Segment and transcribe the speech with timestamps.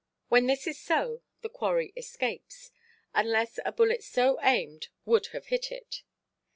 [0.29, 2.71] When this is so, the quarry escapes;
[3.13, 6.01] unless a bullet so aimed would have hit it.